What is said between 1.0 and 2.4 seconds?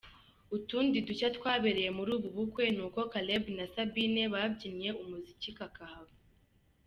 dushya twabereye muri ubu